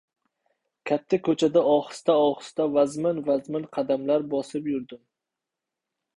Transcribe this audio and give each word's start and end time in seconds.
Katta 0.91 1.19
ko‘chada 1.27 1.63
ohista-ohista 1.73 2.67
vazmin-vazmin 2.79 3.69
qadamlar 3.79 4.27
bosib 4.35 4.73
yurdim. 4.73 5.03